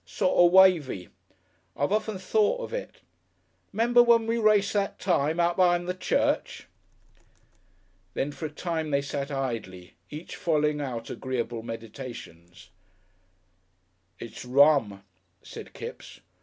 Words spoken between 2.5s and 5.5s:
of it.... 'Member when we raced that time